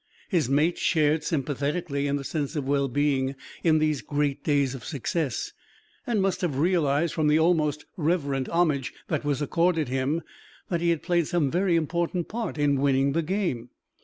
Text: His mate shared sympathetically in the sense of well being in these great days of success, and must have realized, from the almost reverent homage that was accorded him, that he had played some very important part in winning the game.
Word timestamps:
His 0.29 0.49
mate 0.49 0.79
shared 0.79 1.23
sympathetically 1.23 2.07
in 2.07 2.15
the 2.15 2.23
sense 2.23 2.55
of 2.55 2.67
well 2.67 2.87
being 2.87 3.35
in 3.63 3.77
these 3.77 4.01
great 4.01 4.43
days 4.43 4.73
of 4.73 4.83
success, 4.83 5.53
and 6.07 6.23
must 6.23 6.41
have 6.41 6.57
realized, 6.57 7.13
from 7.13 7.27
the 7.27 7.37
almost 7.37 7.85
reverent 7.97 8.49
homage 8.49 8.95
that 9.09 9.23
was 9.23 9.43
accorded 9.43 9.89
him, 9.89 10.23
that 10.69 10.81
he 10.81 10.89
had 10.89 11.03
played 11.03 11.27
some 11.27 11.51
very 11.51 11.75
important 11.75 12.27
part 12.29 12.57
in 12.57 12.81
winning 12.81 13.11
the 13.11 13.21
game. 13.21 13.69